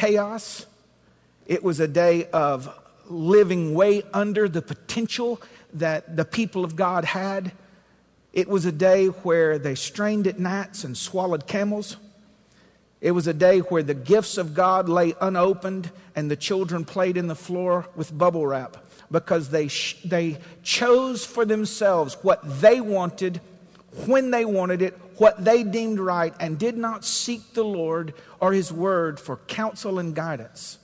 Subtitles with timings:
[0.00, 0.64] chaos.
[1.46, 2.74] It was a day of
[3.10, 5.42] living way under the potential
[5.74, 7.52] that the people of God had.
[8.32, 11.98] It was a day where they strained at gnats and swallowed camels.
[13.02, 17.18] It was a day where the gifts of God lay unopened and the children played
[17.18, 18.78] in the floor with bubble wrap
[19.10, 23.42] because they, sh- they chose for themselves what they wanted,
[24.06, 28.54] when they wanted it, what they deemed right, and did not seek the Lord or
[28.54, 30.78] His Word for counsel and guidance.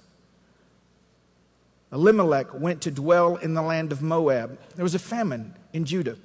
[1.91, 4.59] Elimelech went to dwell in the land of Moab.
[4.75, 6.19] There was a famine in Judah.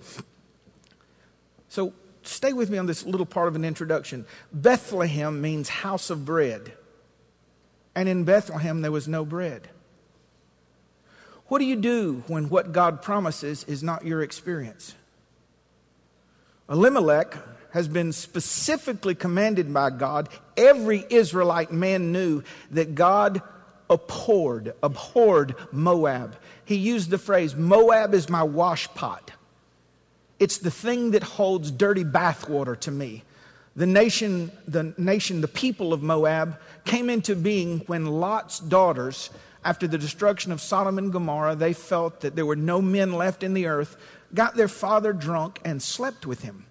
[1.69, 4.25] So stay with me on this little part of an introduction.
[4.51, 6.73] Bethlehem means house of bread.
[7.95, 9.69] And in Bethlehem, there was no bread.
[11.47, 14.95] What do you do when what God promises is not your experience?
[16.69, 17.37] Elimelech
[17.71, 20.29] has been specifically commanded by God.
[20.55, 23.41] Every Israelite man knew that God
[23.89, 26.37] abhorred, abhorred Moab.
[26.65, 29.29] He used the phrase, Moab is my washpot.
[30.39, 33.23] It's the thing that holds dirty bathwater to me.
[33.75, 39.29] The nation, the nation, the people of Moab came into being when Lot's daughters,
[39.63, 43.43] after the destruction of Sodom and Gomorrah, they felt that there were no men left
[43.43, 43.95] in the earth,
[44.33, 46.65] got their father drunk and slept with him.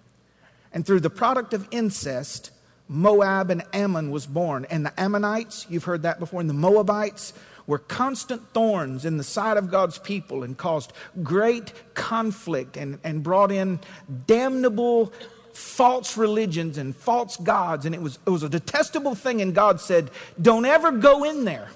[0.73, 2.51] And through the product of incest,
[2.87, 4.65] Moab and Ammon was born.
[4.69, 7.33] And the Ammonites, you've heard that before, and the Moabites
[7.67, 10.91] were constant thorns in the side of God's people and caused
[11.23, 13.79] great conflict and, and brought in
[14.27, 15.13] damnable
[15.53, 17.85] false religions and false gods.
[17.85, 19.41] And it was, it was a detestable thing.
[19.41, 20.09] And God said,
[20.41, 21.69] Don't ever go in there.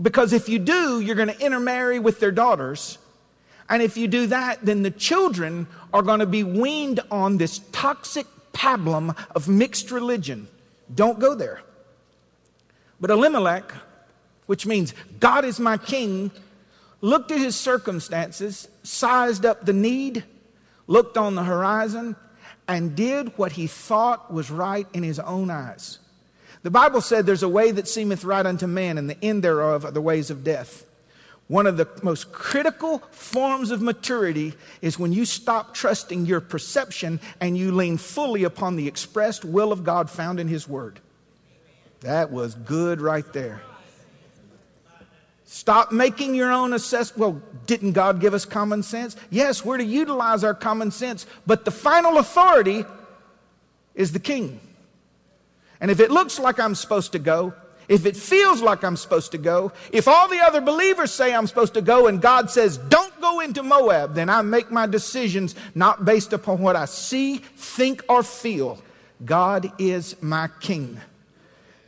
[0.00, 2.98] Because if you do, you're going to intermarry with their daughters.
[3.68, 7.60] And if you do that, then the children are going to be weaned on this
[7.72, 10.48] toxic pablum of mixed religion.
[10.94, 11.62] Don't go there.
[13.00, 13.72] But Elimelech,
[14.46, 16.30] which means God is my king,
[17.00, 20.24] looked at his circumstances, sized up the need,
[20.86, 22.16] looked on the horizon,
[22.68, 25.98] and did what he thought was right in his own eyes.
[26.62, 29.84] The Bible said there's a way that seemeth right unto man, and the end thereof
[29.84, 30.84] are the ways of death.
[31.48, 37.20] One of the most critical forms of maturity is when you stop trusting your perception
[37.40, 40.98] and you lean fully upon the expressed will of God found in His Word.
[42.00, 43.62] That was good right there.
[45.44, 47.18] Stop making your own assessment.
[47.18, 49.16] Well, didn't God give us common sense?
[49.30, 52.84] Yes, we're to utilize our common sense, but the final authority
[53.94, 54.60] is the king.
[55.80, 57.54] And if it looks like I'm supposed to go,
[57.88, 61.46] if it feels like I'm supposed to go, if all the other believers say I'm
[61.46, 65.54] supposed to go and God says, don't go into Moab, then I make my decisions
[65.74, 68.82] not based upon what I see, think, or feel.
[69.24, 71.00] God is my king.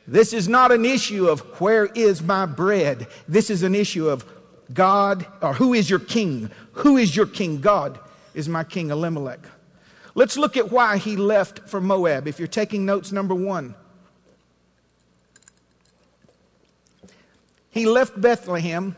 [0.06, 3.06] This is not an issue of where is my bread.
[3.26, 4.24] This is an issue of
[4.72, 6.50] God, or who is your king?
[6.72, 7.60] Who is your king?
[7.60, 7.98] God
[8.34, 9.40] is my king, Elimelech.
[10.14, 12.26] Let's look at why he left for Moab.
[12.26, 13.74] If you're taking notes, number one.
[17.78, 18.96] He left Bethlehem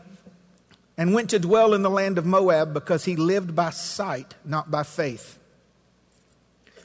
[0.97, 4.71] and went to dwell in the land of Moab because he lived by sight, not
[4.71, 5.37] by faith.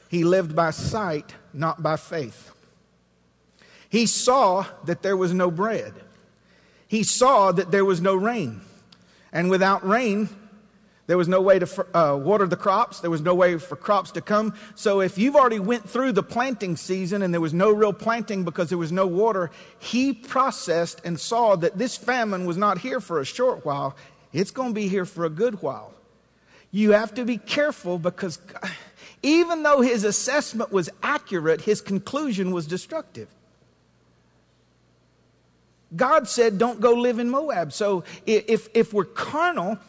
[0.07, 2.51] He lived by sight, not by faith.
[3.89, 5.91] He saw that there was no bread.
[6.87, 8.61] He saw that there was no rain.
[9.33, 10.29] And without rain,
[11.07, 12.99] there was no way to uh, water the crops.
[12.99, 14.53] There was no way for crops to come.
[14.75, 18.43] So if you've already went through the planting season and there was no real planting
[18.43, 22.99] because there was no water, he processed and saw that this famine was not here
[22.99, 23.95] for a short while.
[24.33, 25.93] It's going to be here for a good while.
[26.71, 28.39] You have to be careful because
[29.23, 33.29] even though his assessment was accurate, his conclusion was destructive.
[35.95, 37.71] God said, don't go live in Moab.
[37.71, 39.79] So if, if we're carnal,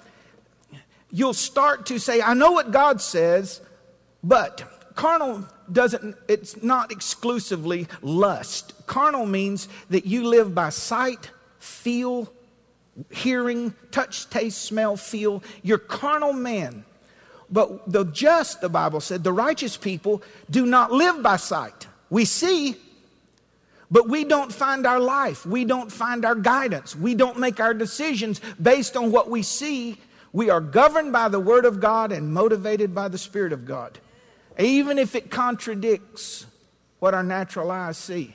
[1.10, 3.60] you'll start to say, I know what God says,
[4.22, 4.62] but
[4.94, 8.74] carnal doesn't, it's not exclusively lust.
[8.86, 12.32] Carnal means that you live by sight, feel,
[13.10, 15.42] hearing, touch, taste, smell, feel.
[15.62, 16.84] You're carnal man.
[17.50, 21.86] But the just, the Bible said, the righteous people do not live by sight.
[22.10, 22.76] We see,
[23.90, 25.46] but we don't find our life.
[25.46, 26.94] We don't find our guidance.
[26.94, 29.98] We don't make our decisions based on what we see
[30.32, 33.98] we are governed by the Word of God and motivated by the Spirit of God,
[34.58, 36.46] even if it contradicts
[36.98, 38.34] what our natural eyes see.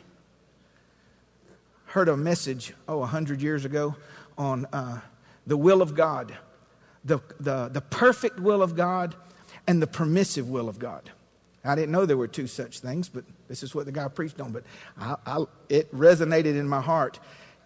[1.85, 3.95] Heard a message, oh, a hundred years ago
[4.37, 5.01] on uh,
[5.45, 6.35] the will of God,
[7.05, 9.15] the, the, the perfect will of God
[9.67, 11.11] and the permissive will of God.
[11.65, 14.41] I didn't know there were two such things, but this is what the guy preached
[14.41, 14.51] on.
[14.51, 14.63] But
[14.99, 17.19] I, I, it resonated in my heart.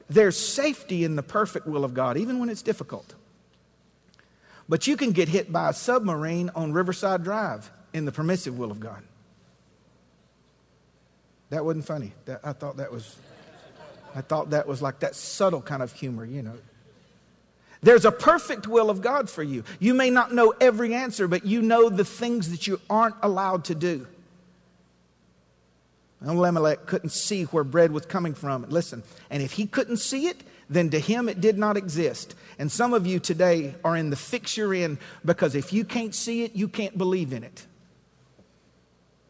[0.07, 3.15] There's safety in the perfect will of God, even when it's difficult.
[4.69, 8.71] But you can get hit by a submarine on Riverside Drive in the permissive will
[8.71, 9.01] of God.
[11.49, 12.13] That wasn't funny.
[12.25, 13.15] That, I thought that was,
[14.13, 16.57] I thought that was like that subtle kind of humor, you know.
[17.81, 19.63] There's a perfect will of God for you.
[19.79, 23.65] You may not know every answer, but you know the things that you aren't allowed
[23.65, 24.07] to do.
[26.19, 28.65] And Elimelech couldn't see where bread was coming from.
[28.69, 32.35] Listen, and if he couldn't see it, then to him it did not exist.
[32.59, 36.13] And some of you today are in the fix you're in because if you can't
[36.13, 37.65] see it, you can't believe in it.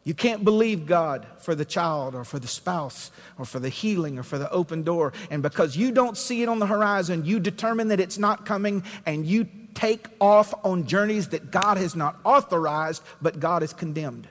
[0.04, 4.18] You can't believe God for the child or for the spouse or for the healing
[4.18, 5.12] or for the open door.
[5.30, 8.84] And because you don't see it on the horizon, you determine that it's not coming
[9.04, 14.28] and you take off on journeys that God has not authorized, but God has condemned.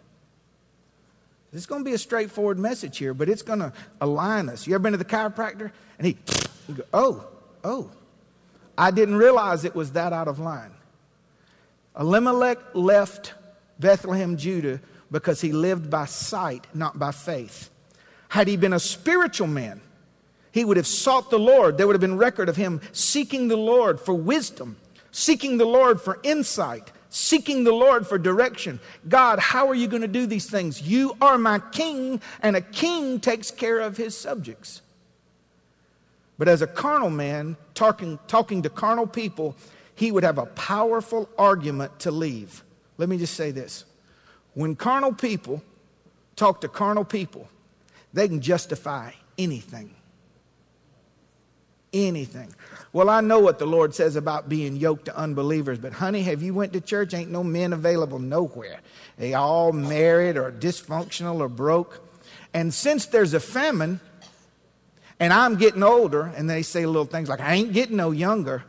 [1.53, 3.71] It's going to be a straightforward message here, but it's going to
[4.01, 4.67] align us.
[4.67, 5.71] You ever been to the chiropractor?
[5.97, 6.17] And he,
[6.75, 7.25] go, oh,
[7.63, 7.91] oh,
[8.77, 10.71] I didn't realize it was that out of line.
[11.99, 13.33] Elimelech left
[13.79, 14.79] Bethlehem, Judah
[15.11, 17.69] because he lived by sight, not by faith.
[18.29, 19.81] Had he been a spiritual man,
[20.51, 21.77] he would have sought the Lord.
[21.77, 24.77] There would have been record of him seeking the Lord for wisdom,
[25.11, 28.79] seeking the Lord for insight, seeking the Lord for direction.
[29.07, 30.81] God, how are you going to do these things?
[30.81, 34.81] You are my king, and a king takes care of his subjects.
[36.37, 39.55] But as a carnal man, talking, talking to carnal people,
[39.95, 42.63] he would have a powerful argument to leave.
[42.97, 43.85] Let me just say this
[44.53, 45.61] when carnal people
[46.35, 47.49] talk to carnal people,
[48.13, 49.93] they can justify anything.
[51.93, 52.53] Anything.
[52.93, 56.43] Well, I know what the Lord says about being yoked to unbelievers, but honey, have
[56.43, 57.13] you went to church?
[57.13, 58.79] Ain't no men available nowhere.
[59.17, 62.03] They all married or dysfunctional or broke.
[62.53, 63.99] And since there's a famine,
[65.19, 68.63] and I'm getting older, and they say little things like, I ain't getting no younger.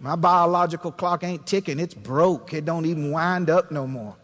[0.00, 1.78] My biological clock ain't ticking.
[1.78, 2.52] It's broke.
[2.52, 4.14] It don't even wind up no more.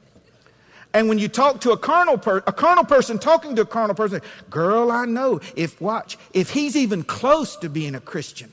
[0.94, 3.96] And when you talk to a carnal, per- a carnal person talking to a carnal
[3.96, 4.20] person,
[4.50, 8.52] girl, I know if, watch, if he's even close to being a Christian,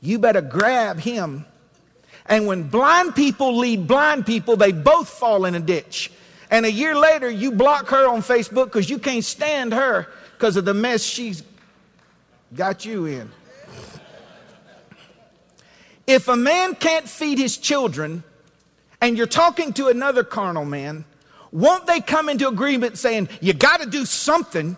[0.00, 1.44] you better grab him.
[2.26, 6.10] And when blind people lead blind people, they both fall in a ditch.
[6.50, 10.56] And a year later, you block her on Facebook because you can't stand her because
[10.56, 11.42] of the mess she's
[12.54, 13.30] got you in.
[16.06, 18.24] If a man can't feed his children
[19.00, 21.04] and you're talking to another carnal man,
[21.52, 24.76] won't they come into agreement saying, You got to do something?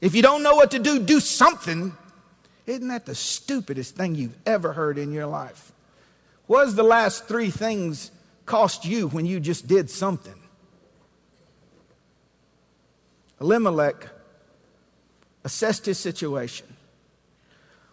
[0.00, 1.92] If you don't know what to do, do something.
[2.66, 5.72] Isn't that the stupidest thing you've ever heard in your life?
[6.46, 8.10] What does the last three things
[8.46, 10.34] cost you when you just did something?
[13.40, 14.08] Elimelech
[15.48, 16.66] assessed his situation,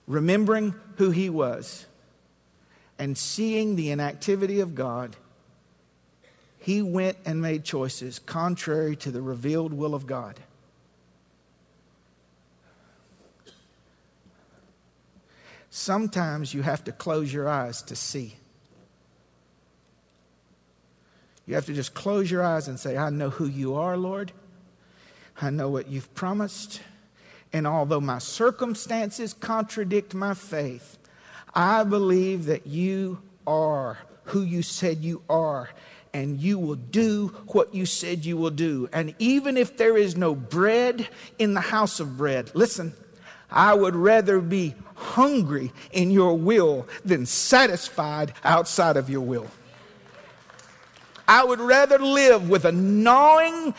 [0.07, 1.85] remembering who he was,
[2.99, 5.15] and seeing the inactivity of God
[6.59, 10.37] he went and made choices contrary to the revealed will of God.
[15.69, 18.35] Sometimes you have to close your eyes to see.
[21.45, 24.33] You have to just close your eyes and say, I know who you are, Lord.
[25.39, 26.81] I know what you've promised.
[27.55, 30.97] And although my circumstances contradict my faith,
[31.53, 35.69] I believe that you are who you said you are
[36.13, 38.89] and you will do what you said you will do.
[38.91, 41.07] And even if there is no bread
[41.39, 42.93] in the house of bread, listen,
[43.49, 49.47] I would rather be hungry in your will than satisfied outside of your will.
[51.25, 53.73] I would rather live with a gnawing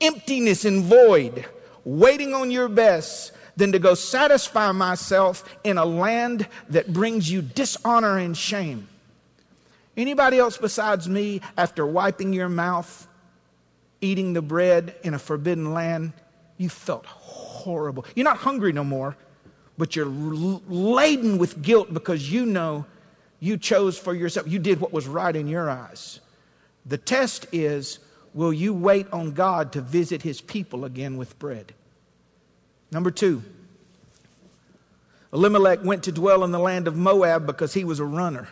[0.00, 1.44] emptiness and void,
[1.84, 7.42] waiting on your best, than to go satisfy myself in a land that brings you
[7.42, 8.86] dishonor and shame.
[9.96, 13.08] Anybody else besides me, after wiping your mouth,
[14.00, 16.12] eating the bread in a forbidden land,
[16.56, 18.06] you felt horrible.
[18.14, 19.16] You're not hungry no more,
[19.76, 22.86] but you're laden with guilt because you know
[23.40, 24.46] you chose for yourself.
[24.46, 26.20] You did what was right in your eyes.
[26.86, 27.98] The test is
[28.34, 31.74] will you wait on God to visit his people again with bread?
[32.90, 33.42] Number two,
[35.32, 38.48] Elimelech went to dwell in the land of Moab because he was a runner.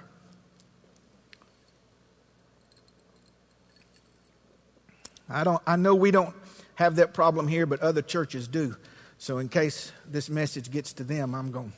[5.28, 6.34] I, don't, I know we don't
[6.76, 8.76] have that problem here, but other churches do.
[9.18, 11.76] So, in case this message gets to them, I'm going to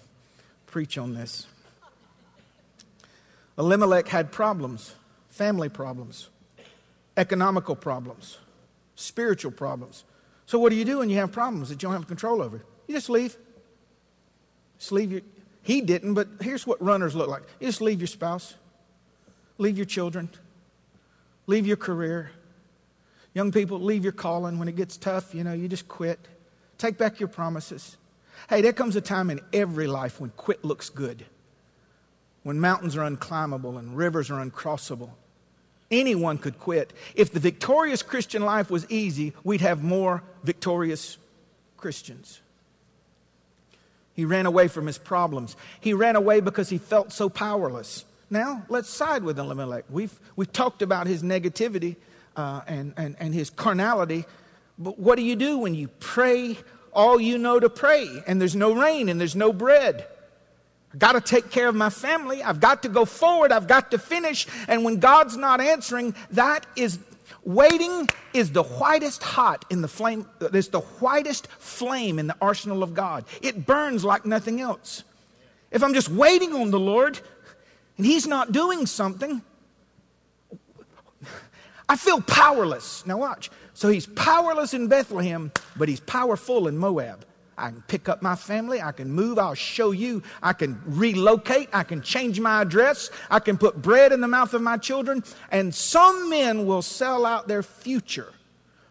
[0.67, 1.47] preach on this.
[3.57, 4.95] Elimelech had problems,
[5.31, 6.29] family problems,
[7.19, 8.39] economical problems.
[8.95, 10.05] spiritual problems.
[10.47, 12.65] So, what do you do when you have problems that you don't have control over?
[12.87, 13.37] You just leave.
[14.79, 15.21] Just leave your.
[15.63, 17.43] He didn't, but here's what runners look like.
[17.61, 18.55] You just leave your spouse,
[19.59, 20.31] leave your children,
[21.47, 22.31] leave your career.
[23.35, 24.59] Young people, leave your calling.
[24.59, 26.19] When it gets tough, you know, you just quit.
[26.79, 27.97] Take back your promises.
[28.49, 31.27] Hey, there comes a time in every life when quit looks good,
[32.43, 35.11] when mountains are unclimbable and rivers are uncrossable.
[35.91, 36.93] Anyone could quit.
[37.15, 41.17] If the victorious Christian life was easy, we'd have more victorious
[41.77, 42.41] Christians.
[44.15, 45.57] He ran away from his problems.
[45.81, 48.05] He ran away because he felt so powerless.
[48.31, 49.85] Now, let's side with Elimelech.
[49.89, 51.97] We've, we've talked about his negativity
[52.37, 54.27] uh, and, and, and his carnality,
[54.79, 56.59] but what do you do when you pray
[56.93, 60.07] all you know to pray and there's no rain and there's no bread?
[60.99, 62.43] Got to take care of my family.
[62.43, 63.53] I've got to go forward.
[63.53, 64.47] I've got to finish.
[64.67, 66.99] And when God's not answering, that is
[67.45, 70.27] waiting is the whitest hot in the flame.
[70.41, 73.25] It's the whitest flame in the arsenal of God.
[73.43, 75.05] It burns like nothing else.
[75.71, 77.21] If I'm just waiting on the Lord
[77.97, 79.43] and He's not doing something,
[81.89, 83.07] I feel powerless.
[83.07, 83.51] Now, watch.
[83.73, 87.25] So he's powerless in Bethlehem, but he's powerful in Moab.
[87.59, 88.81] I can pick up my family.
[88.81, 89.39] I can move.
[89.39, 90.23] I'll show you.
[90.43, 91.69] I can relocate.
[91.73, 93.11] I can change my address.
[93.31, 95.25] I can put bread in the mouth of my children.
[95.51, 98.33] And some men will sell out their future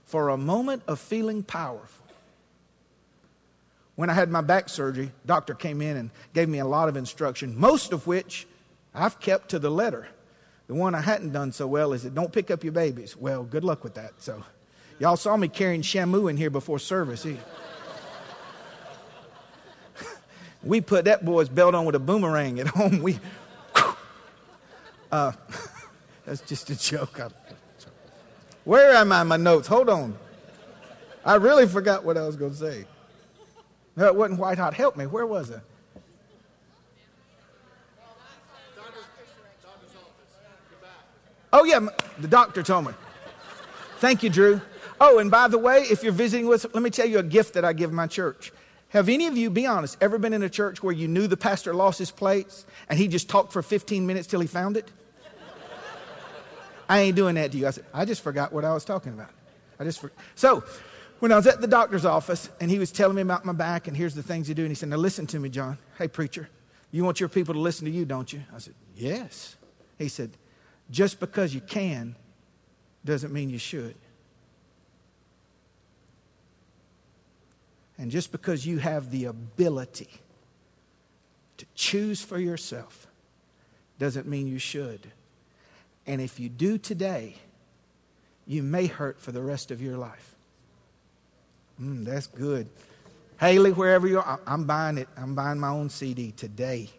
[0.06, 2.06] for a moment of feeling powerful.
[3.96, 6.96] When I had my back surgery, doctor came in and gave me a lot of
[6.96, 8.46] instruction, most of which
[8.94, 10.08] I've kept to the letter.
[10.68, 13.16] The one I hadn't done so well is that don't pick up your babies.
[13.16, 14.12] Well, good luck with that.
[14.18, 14.44] So,
[15.00, 17.24] y'all saw me carrying Shamu in here before service.
[17.24, 17.38] He,
[20.64, 23.02] we put that boy's belt on with a boomerang at home.
[23.02, 23.20] We,
[25.12, 25.32] uh,
[26.26, 27.20] that's just a joke.
[28.64, 29.68] Where am I my notes?
[29.68, 30.18] Hold on.
[31.24, 32.86] I really forgot what I was going to say.
[33.96, 34.74] No, it wasn't white hot.
[34.74, 35.08] Help me.
[35.08, 35.62] Where was it?
[41.54, 41.80] Oh, yeah,
[42.20, 42.94] the doctor told me.
[44.00, 44.62] Thank you, Drew.
[45.00, 47.24] Oh, and by the way, if you're visiting with us, let me tell you a
[47.24, 48.52] gift that I give my church.
[48.90, 51.38] Have any of you, be honest, ever been in a church where you knew the
[51.38, 54.90] pastor lost his place and he just talked for 15 minutes till he found it?
[56.90, 57.68] I ain't doing that to you.
[57.68, 59.32] I said, I just forgot what I was talking about.
[59.78, 60.64] I just for- so
[61.20, 63.88] when I was at the doctor's office and he was telling me about my back
[63.88, 65.78] and here's the things you do, and he said, Now listen to me, John.
[65.98, 66.50] Hey, preacher,
[66.92, 68.42] you want your people to listen to you, don't you?
[68.56, 69.58] I said, Yes.
[69.98, 70.32] He said,
[70.90, 72.16] Just because you can
[73.04, 73.96] doesn't mean you should.
[77.98, 80.10] And just because you have the ability
[81.58, 83.08] to choose for yourself
[83.98, 85.12] doesn't mean you should.
[86.06, 87.36] And if you do today,
[88.46, 90.36] you may hurt for the rest of your life.
[91.82, 92.70] Mm, that's good.
[93.40, 95.08] Haley, wherever you are, I'm buying it.
[95.18, 96.90] I'm buying my own CD today.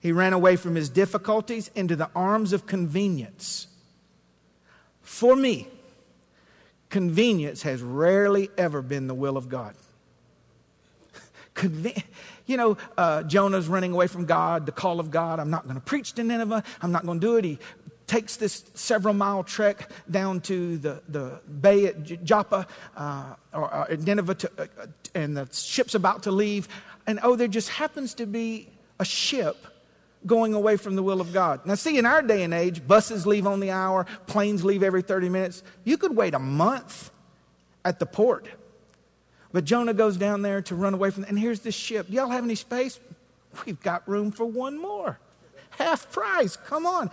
[0.00, 3.68] He ran away from his difficulties into the arms of convenience.
[5.00, 5.68] For me,
[6.92, 9.74] convenience has rarely ever been the will of God.
[11.54, 12.04] Conven-
[12.44, 15.40] you know, uh, Jonah's running away from God, the call of God.
[15.40, 16.62] I'm not going to preach to Nineveh.
[16.82, 17.44] I'm not going to do it.
[17.44, 17.58] He
[18.06, 23.96] takes this several mile trek down to the, the bay at Joppa uh, or, or,
[23.96, 24.66] Nineveh, to, uh,
[25.14, 26.68] and the ship's about to leave.
[27.06, 28.68] And oh, there just happens to be
[29.00, 29.56] a ship
[30.26, 31.66] going away from the will of God.
[31.66, 35.02] Now, see, in our day and age, buses leave on the hour, planes leave every
[35.02, 35.62] 30 minutes.
[35.84, 37.10] You could wait a month
[37.84, 38.46] at the port.
[39.52, 42.06] But Jonah goes down there to run away from, and here's this ship.
[42.08, 42.98] Y'all have any space?
[43.66, 45.18] We've got room for one more.
[45.70, 46.56] Half price.
[46.56, 47.10] Come on.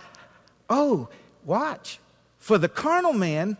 [0.68, 1.08] Oh,
[1.44, 1.98] watch.
[2.38, 3.56] For the carnal man,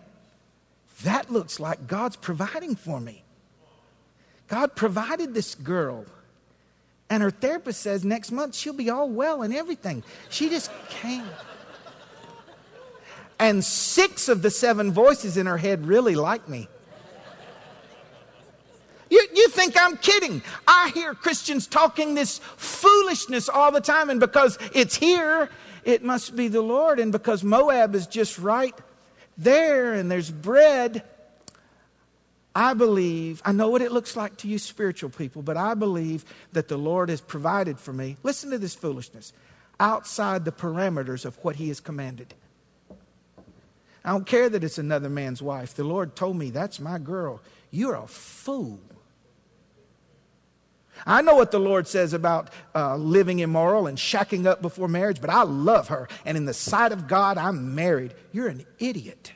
[1.02, 3.22] that looks like God's providing for me.
[4.48, 6.04] God provided this girl
[7.10, 10.02] and her therapist says next month she'll be all well and everything.
[10.30, 11.26] She just came.
[13.40, 16.68] And six of the seven voices in her head really like me.
[19.10, 20.40] You, you think I'm kidding?
[20.68, 25.50] I hear Christians talking this foolishness all the time, and because it's here,
[25.84, 27.00] it must be the Lord.
[27.00, 28.74] And because Moab is just right
[29.36, 31.02] there and there's bread,
[32.54, 36.24] I believe, I know what it looks like to you spiritual people, but I believe
[36.52, 38.16] that the Lord has provided for me.
[38.22, 39.32] Listen to this foolishness
[39.78, 42.34] outside the parameters of what He has commanded.
[44.04, 45.74] I don't care that it's another man's wife.
[45.74, 47.40] The Lord told me, That's my girl.
[47.70, 48.80] You're a fool.
[51.06, 55.20] I know what the Lord says about uh, living immoral and shacking up before marriage,
[55.20, 56.08] but I love her.
[56.24, 58.14] And in the sight of God, I'm married.
[58.32, 59.32] You're an idiot.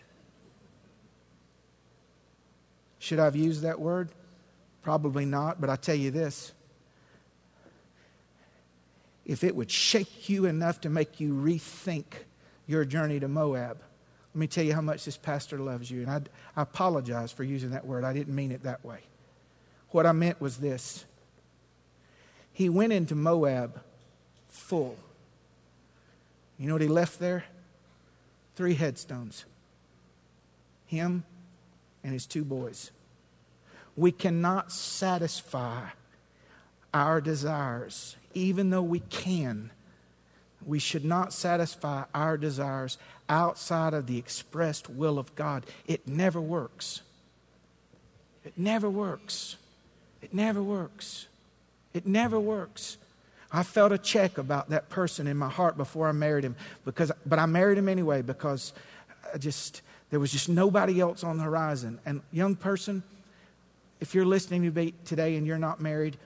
[3.04, 4.08] Should I have used that word?
[4.80, 6.52] Probably not, but I tell you this.
[9.26, 12.04] If it would shake you enough to make you rethink
[12.66, 13.76] your journey to Moab,
[14.32, 16.00] let me tell you how much this pastor loves you.
[16.00, 16.22] And I,
[16.56, 18.04] I apologize for using that word.
[18.04, 19.00] I didn't mean it that way.
[19.90, 21.04] What I meant was this
[22.54, 23.82] He went into Moab
[24.48, 24.96] full.
[26.58, 27.44] You know what he left there?
[28.56, 29.44] Three headstones
[30.86, 31.24] him
[32.02, 32.90] and his two boys.
[33.96, 35.86] We cannot satisfy
[36.92, 39.70] our desires, even though we can.
[40.64, 42.98] We should not satisfy our desires
[43.28, 45.64] outside of the expressed will of God.
[45.86, 47.02] It never works.
[48.44, 49.56] It never works.
[50.22, 51.26] It never works.
[51.92, 52.98] It never works.
[53.52, 57.12] I felt a check about that person in my heart before I married him because
[57.24, 58.72] but I married him anyway because
[59.32, 62.00] I just there was just nobody else on the horizon.
[62.04, 63.02] And young person,
[64.04, 66.18] if you're listening to me today and you're not married,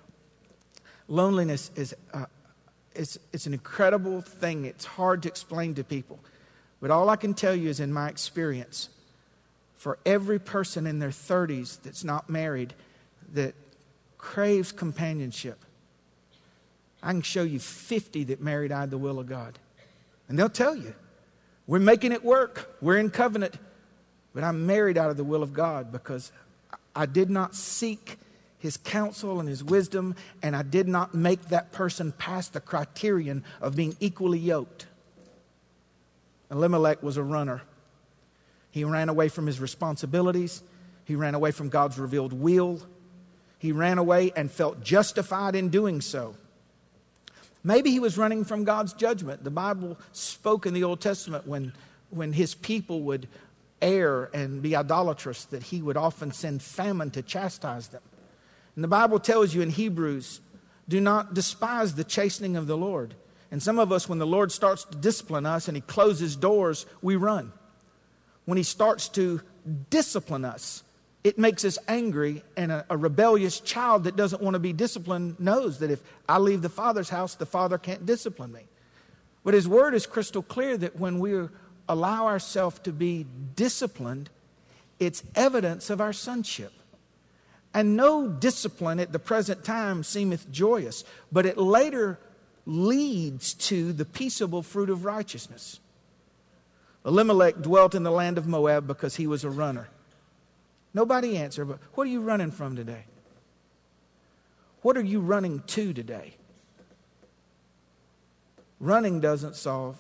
[1.07, 2.25] loneliness is uh,
[2.93, 4.65] it's an incredible thing.
[4.65, 6.19] It's hard to explain to people.
[6.81, 8.89] But all I can tell you is in my experience,
[9.77, 12.75] for every person in their 30s that's not married
[13.35, 13.55] that
[14.17, 15.65] craves companionship,
[17.01, 19.57] I can show you 50 that married out of the will of God.
[20.29, 20.97] And they'll tell you,
[21.69, 22.77] we're making it work.
[22.81, 23.57] We're in covenant.
[24.35, 26.33] But I'm married out of the will of God because
[26.99, 28.19] I did not seek
[28.59, 33.45] his counsel and his wisdom, and I did not make that person pass the criterion
[33.61, 34.89] of being equally yoked.
[36.51, 37.63] Elimelech was a runner.
[38.73, 40.61] He ran away from his responsibilities,
[41.05, 42.83] he ran away from God's revealed will,
[43.61, 46.35] he ran away and felt justified in doing so.
[47.63, 49.45] Maybe he was running from God's judgment.
[49.45, 51.73] The Bible spoke in the Old Testament when,
[52.11, 53.29] when his people would
[53.81, 58.03] err and be idolatrous, that he would often send famine to chastise them.
[58.75, 60.41] And the Bible tells you in Hebrews,
[60.89, 63.15] do not despise the chastening of the Lord.
[63.51, 66.87] And some of us, when the Lord starts to discipline us and he closes doors,
[67.03, 67.53] we run.
[68.45, 69.41] When he starts to
[69.91, 70.83] discipline us,
[71.25, 75.39] it makes us angry, and a, a, rebellious child that doesn't want to be disciplined
[75.41, 78.63] knows that if I leave the Father's house, the Father can't discipline me.
[79.45, 81.49] But His Word is crystal clear that when we
[81.89, 83.27] allow ourselves to be
[83.59, 84.31] disciplined,
[85.01, 86.73] it's evidence of our sonship.
[87.75, 92.21] And no discipline at the present time seemeth joyous, but it later
[92.67, 95.81] leads to the peaceable fruit of righteousness.
[97.05, 99.89] Elimelech dwelt in the land of Moab because he was a runner.
[100.95, 103.07] Nobody answered, but what are you running from today?
[104.83, 106.35] What are you running to today?
[108.79, 109.99] Running doesn't solve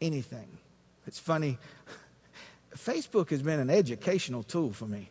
[0.00, 0.48] anything.
[1.06, 1.58] It's funny.
[2.76, 5.10] Facebook has been an educational tool for me.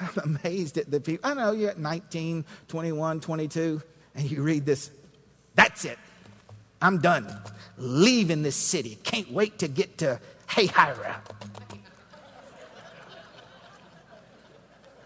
[0.00, 1.30] I'm amazed at the people.
[1.30, 3.82] I know you're at 19, 21, 22,
[4.14, 4.90] and you read this.
[5.54, 5.98] That's it.
[6.82, 7.32] I'm done.
[7.78, 8.98] Leaving this city.
[9.02, 11.16] Can't wait to get to Hahira.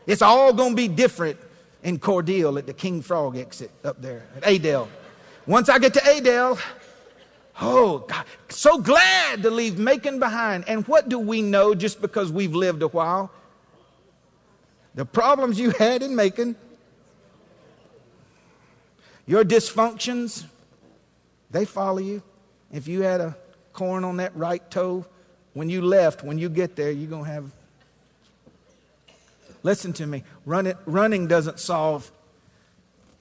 [0.06, 1.38] It's all going to be different
[1.82, 4.88] in Cordele at the King Frog exit up there at Adel.
[5.46, 6.58] Once I get to Adel,
[7.60, 10.68] oh, God, so glad to leave Macon behind.
[10.68, 13.30] And what do we know just because we've lived a while?
[14.94, 16.56] The problems you had in Macon,
[19.26, 20.44] your dysfunctions,
[21.50, 22.22] they follow you.
[22.72, 23.36] If you had a
[23.72, 25.06] corn on that right toe,
[25.54, 27.50] when you left, when you get there, you're going to have
[29.62, 30.22] Listen to me.
[30.46, 32.10] Running doesn't solve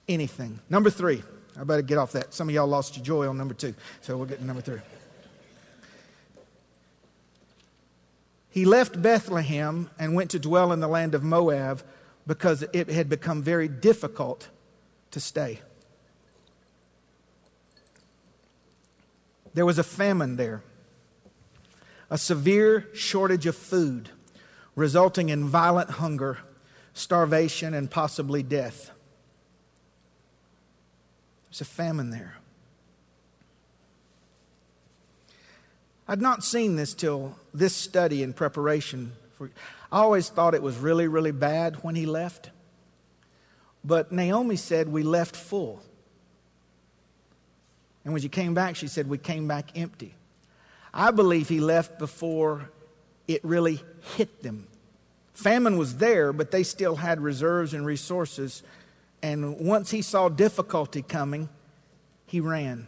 [0.08, 0.60] anything.
[0.70, 1.22] Number three.
[1.58, 2.32] I better get off that.
[2.32, 3.74] Some of y'all lost your joy on number two.
[4.00, 4.80] So we'll get to number three.
[8.50, 11.82] He left Bethlehem and went to dwell in the land of Moab
[12.26, 14.48] because it had become very difficult
[15.10, 15.60] to stay.
[19.54, 20.62] There was a famine there,
[22.10, 24.10] a severe shortage of food
[24.76, 26.38] resulting in violent hunger,
[26.92, 28.92] starvation, and possibly death.
[31.50, 32.36] There's a famine there.
[36.06, 39.12] I'd not seen this till this study in preparation.
[39.36, 39.50] For,
[39.92, 42.50] I always thought it was really, really bad when he left.
[43.84, 45.82] But Naomi said we left full.
[48.04, 50.14] And when she came back, she said we came back empty.
[50.94, 52.70] I believe he left before
[53.26, 53.82] it really
[54.16, 54.66] hit them.
[55.34, 58.62] Famine was there, but they still had reserves and resources.
[59.22, 61.48] And once he saw difficulty coming,
[62.26, 62.86] he ran.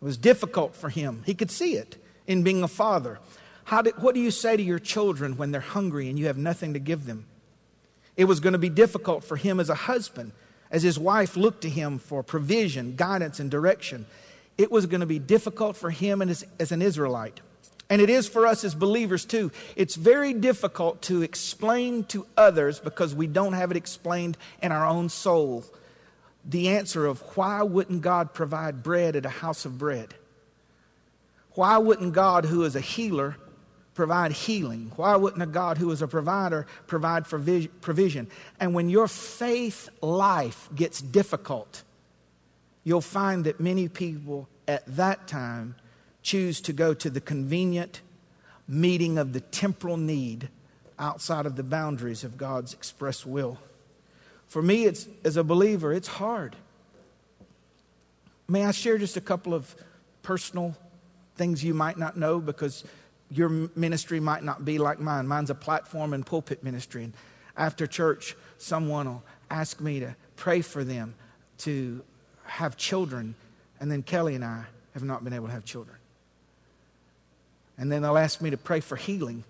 [0.00, 1.22] It was difficult for him.
[1.24, 1.96] He could see it
[2.26, 3.18] in being a father.
[3.64, 6.36] How did, what do you say to your children when they're hungry and you have
[6.36, 7.26] nothing to give them?
[8.16, 10.32] It was going to be difficult for him as a husband,
[10.70, 14.06] as his wife looked to him for provision, guidance, and direction.
[14.58, 17.40] It was going to be difficult for him as, as an Israelite.
[17.92, 19.52] And it is for us as believers too.
[19.76, 24.86] It's very difficult to explain to others because we don't have it explained in our
[24.86, 25.62] own soul
[26.42, 30.14] the answer of why wouldn't God provide bread at a house of bread?
[31.50, 33.36] Why wouldn't God, who is a healer,
[33.92, 34.90] provide healing?
[34.96, 38.26] Why wouldn't a God who is a provider provide provision?
[38.58, 41.82] And when your faith life gets difficult,
[42.84, 45.74] you'll find that many people at that time
[46.22, 48.00] choose to go to the convenient
[48.68, 50.48] meeting of the temporal need
[50.98, 53.58] outside of the boundaries of God's express will.
[54.46, 56.56] For me, it's, as a believer, it's hard.
[58.48, 59.74] May I share just a couple of
[60.22, 60.76] personal
[61.36, 62.84] things you might not know because
[63.30, 65.26] your ministry might not be like mine.
[65.26, 67.04] Mine's a platform and pulpit ministry.
[67.04, 67.14] And
[67.56, 71.14] after church, someone will ask me to pray for them
[71.58, 72.02] to
[72.44, 73.34] have children.
[73.80, 75.96] And then Kelly and I have not been able to have children.
[77.82, 79.42] And then they'll ask me to pray for healing.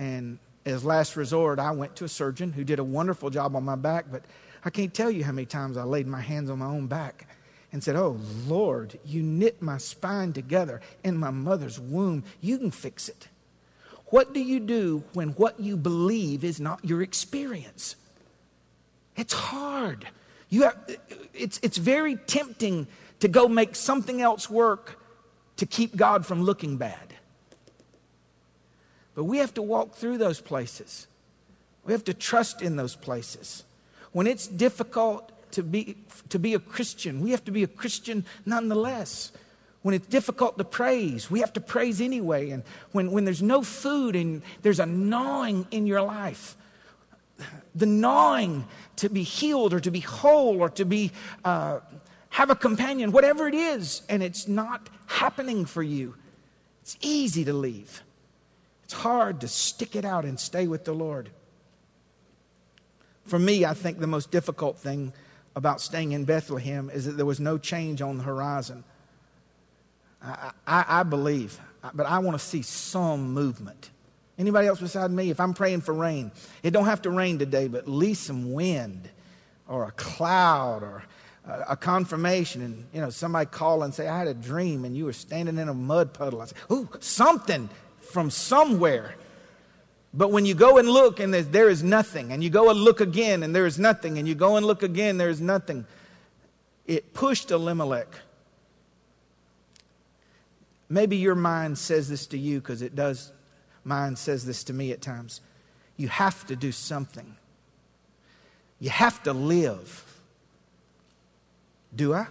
[0.00, 3.64] And as last resort, I went to a surgeon who did a wonderful job on
[3.64, 4.24] my back, but
[4.64, 7.28] I can't tell you how many times I laid my hands on my own back
[7.70, 12.24] and said, Oh Lord, you knit my spine together in my mother's womb.
[12.40, 13.28] You can fix it.
[14.06, 17.94] What do you do when what you believe is not your experience?
[19.14, 20.04] It's hard.
[20.48, 20.76] You have,
[21.32, 22.88] it's, it's very tempting
[23.20, 25.00] to go make something else work
[25.58, 27.14] to keep God from looking bad.
[29.18, 31.08] But we have to walk through those places.
[31.84, 33.64] We have to trust in those places.
[34.12, 35.96] When it's difficult to be,
[36.28, 37.20] to be a Christian.
[37.20, 39.32] We have to be a Christian nonetheless.
[39.82, 42.50] When it's difficult to praise, we have to praise anyway.
[42.50, 46.56] And when, when there's no food and there's a gnawing in your life,
[47.74, 51.10] the gnawing to be healed or to be whole or to be
[51.44, 51.80] uh,
[52.30, 56.14] have a companion, whatever it is, and it's not happening for you,
[56.82, 58.04] it's easy to leave.
[58.88, 61.28] It's hard to stick it out and stay with the Lord.
[63.26, 65.12] For me, I think the most difficult thing
[65.54, 68.84] about staying in Bethlehem is that there was no change on the horizon.
[70.22, 71.60] I, I, I believe,
[71.92, 73.90] but I want to see some movement.
[74.38, 75.28] Anybody else beside me?
[75.28, 78.54] If I'm praying for rain, it don't have to rain today, but at least some
[78.54, 79.10] wind
[79.68, 81.02] or a cloud or
[81.44, 82.62] a, confirmation.
[82.62, 85.58] And, you know, somebody call and say, I had a dream and you were standing
[85.58, 86.40] in a mud puddle.
[86.40, 87.68] I say, ooh, something
[88.10, 89.14] from somewhere.
[90.14, 93.00] But when you go and look and there is nothing, and you go and look
[93.00, 95.86] again and there is nothing, and you go and look again, there is nothing,
[96.86, 98.08] it pushed Elimelech.
[100.88, 103.32] Maybe your mind says this to you because it does.
[103.84, 105.42] Mine says this to me at times.
[105.96, 107.36] You have to do something.
[108.80, 110.04] You have to live.
[111.94, 112.28] Do I?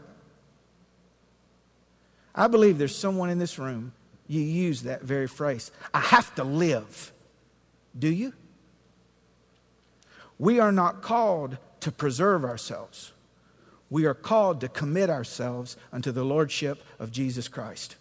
[2.34, 3.94] I believe there's someone in this room,
[4.28, 5.72] you use that very phrase.
[5.94, 7.12] I have to live.
[7.98, 8.34] Do you?
[10.38, 13.14] We are not called to preserve ourselves.
[13.90, 17.96] We are called to commit ourselves unto the Lordship of Jesus Christ.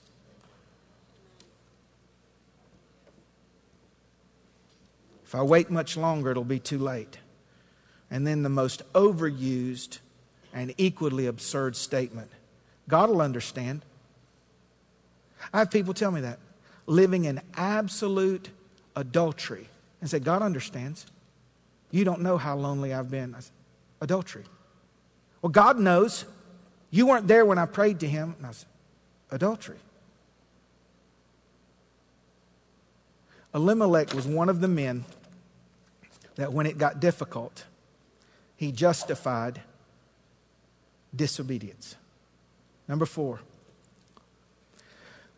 [5.24, 7.18] If I wait much longer, it'll be too late.
[8.10, 9.98] And then the most overused
[10.52, 12.30] and equally absurd statement
[12.88, 13.84] God will understand.
[15.52, 16.38] I have people tell me that.
[16.86, 18.48] Living in absolute
[18.94, 19.68] adultery
[20.00, 21.06] and say, God understands.
[21.90, 23.34] You don't know how lonely I've been.
[23.34, 23.52] I said,
[24.00, 24.44] Adultery.
[25.40, 26.24] Well, God knows.
[26.90, 28.34] You weren't there when I prayed to Him.
[28.38, 28.68] And I said,
[29.30, 29.78] Adultery.
[33.54, 35.04] Elimelech was one of the men
[36.34, 37.64] that when it got difficult,
[38.56, 39.62] he justified
[41.14, 41.96] disobedience.
[42.86, 43.40] Number four,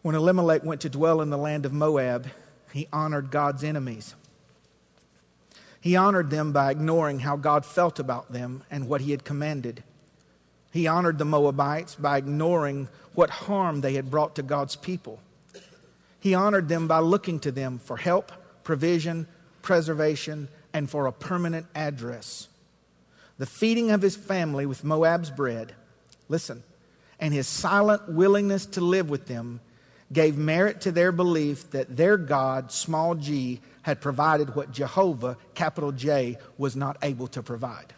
[0.03, 2.29] when Elimelech went to dwell in the land of Moab,
[2.73, 4.15] he honored God's enemies.
[5.81, 9.83] He honored them by ignoring how God felt about them and what he had commanded.
[10.73, 15.21] He honored the Moabites by ignoring what harm they had brought to God's people.
[16.21, 18.33] He honored them by looking to them for help,
[18.65, 19.27] provision,
[19.63, 22.49] preservation, and for a permanent address.
[23.39, 25.75] The feeding of his family with Moab's bread,
[26.29, 26.63] listen,
[27.21, 29.61] and his silent willingness to live with them
[30.13, 35.93] gave merit to their belief that their God, small g, had provided what Jehovah, capital
[35.93, 37.95] J, was not able to provide.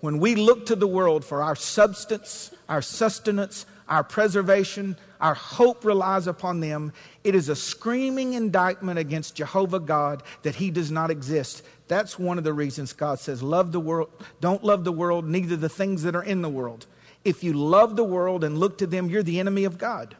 [0.00, 5.86] When we look to the world for our substance, our sustenance, our preservation, Our hope
[5.86, 6.92] relies upon them.
[7.24, 11.62] It is a screaming indictment against Jehovah God that he does not exist.
[11.88, 14.10] That's one of the reasons God says, Love the world,
[14.42, 16.86] don't love the world, neither the things that are in the world.
[17.24, 20.14] If you love the world and look to them, you're the enemy of God.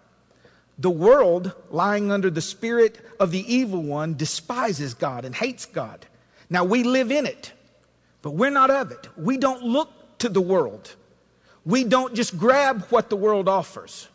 [0.78, 6.06] The world, lying under the spirit of the evil one, despises God and hates God.
[6.50, 7.52] Now we live in it,
[8.22, 9.06] but we're not of it.
[9.16, 10.94] We don't look to the world.
[11.64, 14.08] We don't just grab what the world offers.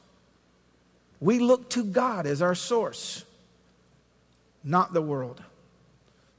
[1.19, 3.25] We look to God as our source,
[4.63, 5.41] not the world.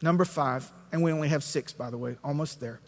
[0.03, 2.81] Number five, and we only have six, by the way, almost there.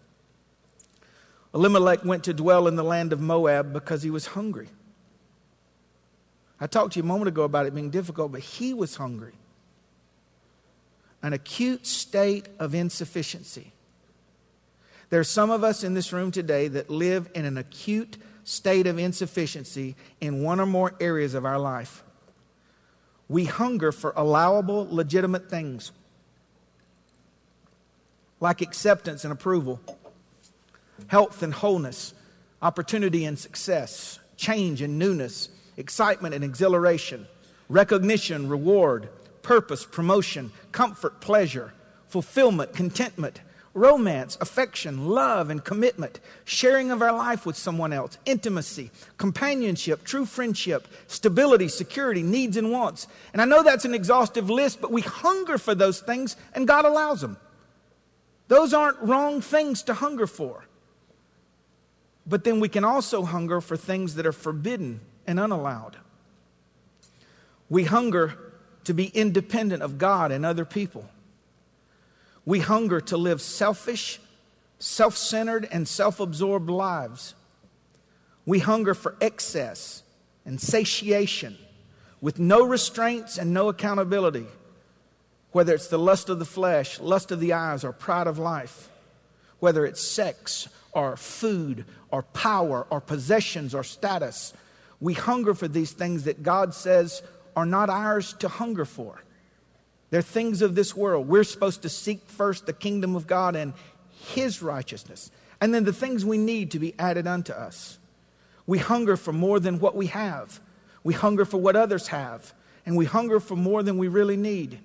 [1.55, 4.69] Elimelech went to dwell in the land of Moab because he was hungry.
[6.63, 9.33] I talked to you a moment ago about it being difficult, but he was hungry.
[11.21, 13.73] An acute state of insufficiency.
[15.11, 18.87] There are some of us in this room today that live in an acute state
[18.87, 22.05] of insufficiency in one or more areas of our life.
[23.29, 25.91] We hunger for allowable, legitimate things
[28.39, 29.81] like acceptance and approval,
[31.09, 32.15] health and wholeness,
[32.61, 37.27] opportunity and success, change and newness, excitement and exhilaration,
[37.69, 39.09] recognition, reward,
[39.43, 41.73] purpose, promotion, comfort, pleasure,
[42.09, 43.41] fulfillment, contentment,
[43.75, 50.27] romance, affection, love, and commitment, sharing of our life with someone else, intimacy, companionship, true
[50.27, 53.07] friendship, stability, security, needs, and wants.
[53.33, 56.85] And I know that's an exhaustive list, but we hunger for those things, and God
[56.85, 57.39] allows them.
[58.49, 60.67] Those aren't wrong things to hunger for.
[62.27, 65.97] But then we can also hunger for things that are forbidden and unallowed.
[67.69, 68.37] We hunger
[68.85, 71.09] to be independent of God and other people.
[72.45, 74.21] We hunger to live selfish,
[74.79, 77.35] self centered, and self absorbed lives.
[78.45, 80.03] We hunger for excess
[80.45, 81.57] and satiation
[82.21, 84.47] with no restraints and no accountability,
[85.53, 88.89] whether it's the lust of the flesh, lust of the eyes, or pride of life,
[89.61, 94.53] whether it's sex or food or power or possessions or status.
[95.03, 97.23] We hunger for these things that God says
[97.57, 99.21] are not ours to hunger for.
[100.11, 101.27] They're things of this world.
[101.27, 103.75] We're supposed to seek first the kingdom of God and
[104.11, 107.99] His righteousness, and then the things we need to be added unto us.
[108.65, 110.61] We hunger for more than what we have,
[111.03, 112.55] we hunger for what others have,
[112.87, 114.79] and we hunger for more than we really need.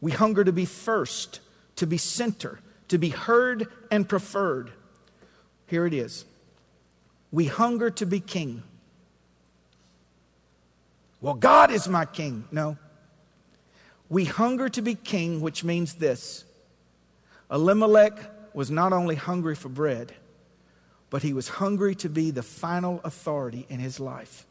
[0.00, 1.40] We hunger to be first,
[1.74, 4.70] to be center, to be heard and preferred.
[5.66, 6.24] Here it is.
[7.32, 8.62] We hunger to be king.
[11.20, 12.44] Well, God is my king.
[12.50, 12.76] No.
[14.08, 16.44] We hunger to be king, which means this
[17.50, 18.18] Elimelech
[18.54, 20.12] was not only hungry for bread,
[21.10, 24.46] but he was hungry to be the final authority in his life.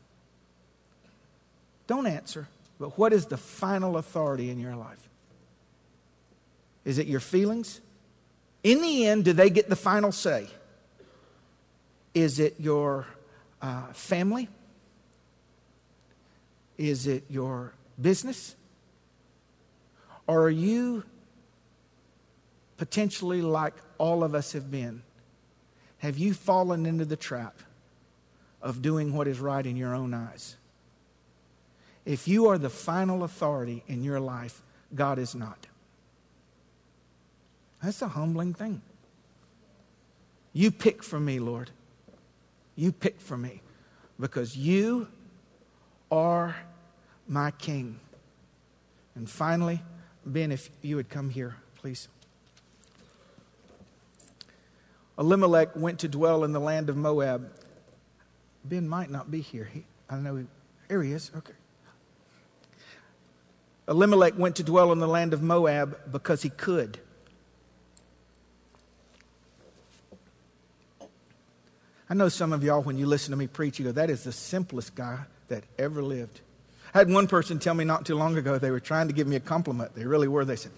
[1.87, 2.47] Don't answer,
[2.79, 5.09] but what is the final authority in your life?
[6.85, 7.81] Is it your feelings?
[8.63, 10.47] In the end, do they get the final say?
[12.13, 13.07] Is it your
[13.61, 14.49] uh, family?
[16.79, 18.55] Is it your business?
[20.27, 21.03] Or are you
[22.77, 25.03] potentially like all of us have been?
[25.97, 27.59] Have you fallen into the trap
[28.61, 30.55] of doing what is right in your own eyes?
[32.05, 34.61] If you are the final authority in your life,
[34.95, 35.67] God is not.
[37.83, 38.81] That's a humbling thing.
[40.53, 41.71] You pick for me, Lord.
[42.77, 43.61] You pick for me
[44.17, 45.09] because you
[46.09, 46.55] are
[47.29, 47.99] my king.
[49.15, 49.81] And finally,
[50.25, 52.09] Ben, if you would come here, please.
[55.17, 57.51] Elimelech went to dwell in the land of Moab.
[58.65, 59.69] Ben might not be here.
[59.71, 60.45] He, I know he,
[60.87, 61.31] here he is.
[61.35, 61.53] Okay.
[63.87, 66.99] Elimelech went to dwell in the land of Moab because he could.
[72.09, 74.23] I know some of y'all, when you listen to me preach, you go, that is
[74.23, 76.41] the simplest guy that ever lived.
[76.93, 79.27] I had one person tell me not too long ago, they were trying to give
[79.27, 79.93] me a compliment.
[79.95, 80.43] They really were.
[80.45, 80.71] They said,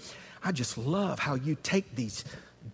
[0.43, 2.25] I just love how you take these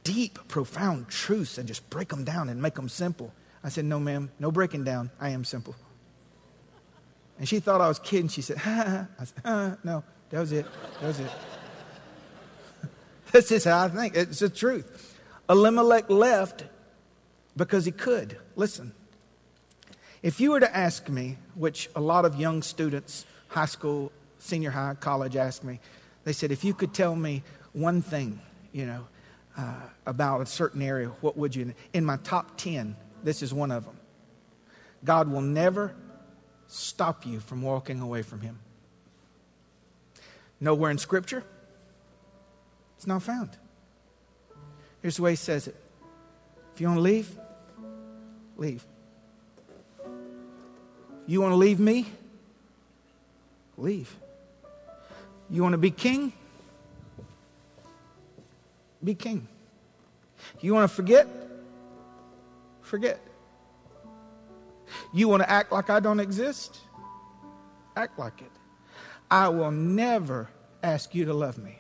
[0.04, 3.34] deep, profound truths and just break them down and make them simple.
[3.64, 5.12] I said, No, ma'am, no breaking down.
[5.20, 5.76] I am simple.
[7.38, 8.30] And she thought I was kidding.
[8.30, 9.08] She said, ha.
[9.20, 10.66] I said, ha, No, that was it.
[11.02, 11.32] That was it.
[13.32, 14.16] That's just how I think.
[14.16, 15.16] It's the truth.
[15.50, 16.66] Elimelech left
[17.56, 18.38] because he could.
[18.56, 18.94] Listen,
[20.24, 24.72] if you were to ask me, which a lot of young students, high school, senior
[24.72, 25.80] high, college ask me,
[26.24, 29.08] they said, if you could tell me one thing, you know,
[29.58, 29.74] uh,
[30.06, 31.74] about a certain area, what would you?
[31.94, 33.98] In my top 10, this is one of them.
[35.04, 35.96] God will never
[36.68, 38.60] stop you from walking away from Him?
[40.60, 41.44] Nowhere in Scripture.
[42.98, 43.52] It's not found.
[45.02, 45.76] Here's the way He says it
[46.74, 47.40] If you want to leave,
[48.58, 48.86] leave.
[51.28, 52.08] You want to leave me?
[53.78, 54.16] Leave.
[55.50, 56.34] You want to be king?
[59.04, 59.48] Be king.
[60.62, 61.28] You want to forget?
[62.82, 63.20] Forget.
[65.14, 66.78] You want to act like I don't exist?
[67.96, 68.52] Act like it.
[69.30, 70.50] I will never
[70.82, 71.80] ask you to love me.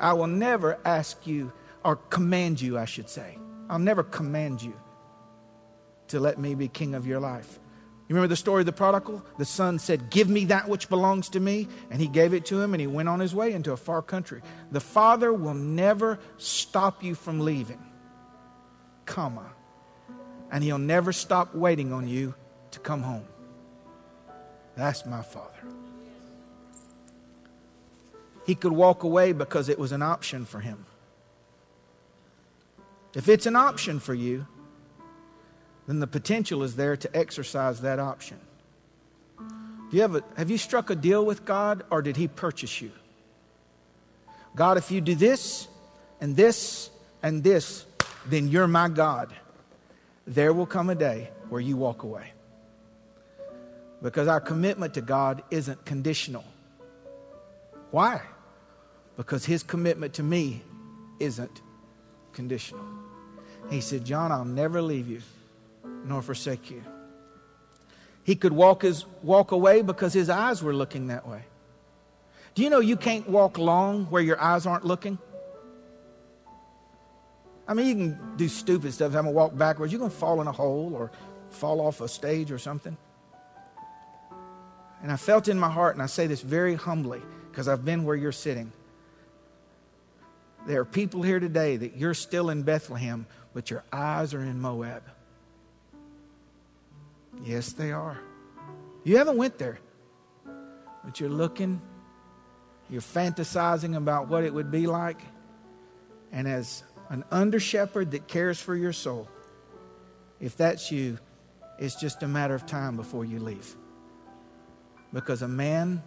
[0.00, 1.52] I will never ask you,
[1.84, 3.38] or command you, I should say.
[3.68, 4.74] I'll never command you
[6.08, 7.58] to let me be king of your life.
[8.08, 9.24] You remember the story of the prodigal?
[9.38, 11.68] The son said, Give me that which belongs to me.
[11.90, 14.02] And he gave it to him and he went on his way into a far
[14.02, 14.42] country.
[14.70, 17.82] The father will never stop you from leaving,
[19.06, 19.52] comma.
[20.50, 22.34] And he'll never stop waiting on you
[22.72, 23.24] to come home.
[24.76, 25.48] That's my father.
[28.44, 30.84] He could walk away because it was an option for him.
[33.14, 34.46] If it's an option for you,
[35.86, 38.38] then the potential is there to exercise that option.
[39.38, 42.80] Do you have, a, have you struck a deal with God or did He purchase
[42.80, 42.92] you?
[44.54, 45.68] God, if you do this
[46.20, 46.90] and this
[47.22, 47.84] and this,
[48.26, 49.34] then you're my God.
[50.26, 52.32] There will come a day where you walk away.
[54.02, 56.44] Because our commitment to God isn't conditional.
[57.90, 58.22] Why?
[59.16, 60.62] Because His commitment to me
[61.18, 61.60] isn't
[62.32, 62.84] conditional.
[63.68, 65.20] He said, John, I'll never leave you
[66.04, 66.82] nor forsake you.
[68.24, 71.42] He could walk, his, walk away because his eyes were looking that way.
[72.54, 75.18] Do you know you can't walk long where your eyes aren't looking?
[77.66, 79.08] I mean, you can do stupid stuff.
[79.08, 79.92] I'm going to walk backwards.
[79.92, 81.10] You're going to fall in a hole or
[81.50, 82.96] fall off a stage or something.
[85.02, 88.04] And I felt in my heart, and I say this very humbly because I've been
[88.04, 88.72] where you're sitting.
[90.66, 94.60] There are people here today that you're still in Bethlehem, but your eyes are in
[94.60, 95.02] Moab.
[97.40, 98.18] Yes, they are.
[99.04, 99.78] You haven't went there,
[101.04, 101.80] but you're looking,
[102.88, 105.20] you're fantasizing about what it would be like.
[106.30, 109.28] And as an under shepherd that cares for your soul,
[110.40, 111.18] if that's you,
[111.78, 113.74] it's just a matter of time before you leave.
[115.12, 116.02] Because a man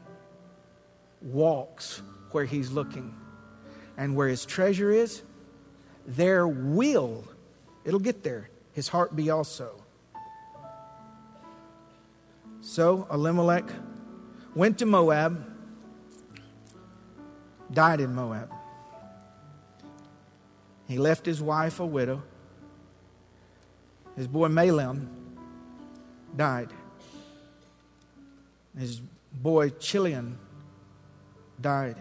[1.22, 3.14] walks where he's looking,
[3.98, 5.22] and where his treasure is,
[6.06, 7.24] there will,
[7.84, 9.82] it'll get there, his heart be also.
[12.76, 13.64] So Elimelech
[14.54, 15.50] went to Moab,
[17.72, 18.52] died in Moab.
[20.86, 22.22] He left his wife a widow.
[24.18, 25.08] His boy Mahlon
[26.36, 26.74] died.
[28.78, 29.00] His
[29.32, 30.38] boy Chilion
[31.62, 31.96] died.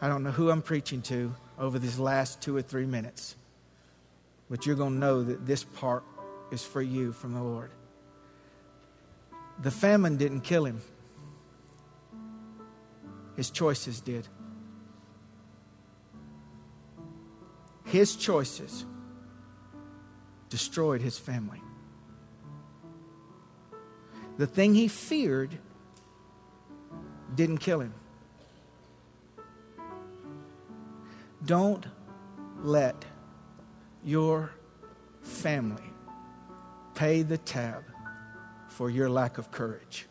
[0.00, 3.36] I don't know who I'm preaching to over these last two or three minutes.
[4.50, 6.02] But you're going to know that this part
[6.50, 7.70] is for you from the Lord.
[9.62, 10.80] The famine didn't kill him,
[13.36, 14.26] his choices did.
[17.84, 18.84] His choices
[20.48, 21.62] destroyed his family.
[24.36, 25.58] The thing he feared
[27.34, 27.94] didn't kill him.
[31.44, 31.86] Don't
[32.62, 33.04] let
[34.04, 34.50] your
[35.22, 35.82] family
[36.94, 37.82] pay the tab
[38.68, 40.06] for your lack of courage.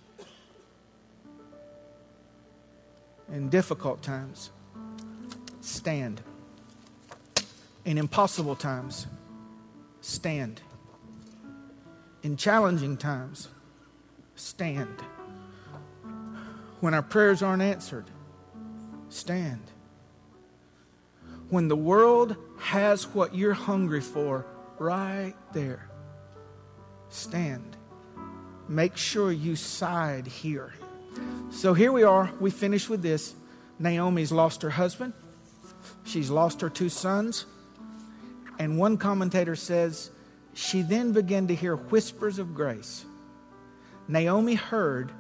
[3.32, 4.50] In difficult times,
[5.62, 6.22] stand.
[7.86, 9.08] In impossible times,
[10.02, 10.62] stand.
[12.24, 13.50] In challenging times,
[14.36, 15.02] stand.
[16.80, 18.06] When our prayers aren't answered,
[19.10, 19.62] stand.
[21.50, 24.46] When the world has what you're hungry for
[24.78, 25.90] right there.
[27.10, 27.76] Stand.
[28.68, 30.74] Make sure you side here.
[31.52, 32.32] So here we are.
[32.40, 33.34] We finish with this.
[33.80, 35.14] Naomi's lost her husband,
[36.04, 37.46] she's lost her two sons.
[38.60, 40.12] And one commentator says
[40.54, 43.06] she then began to hear whispers of grace.
[44.10, 45.14] Naomi heard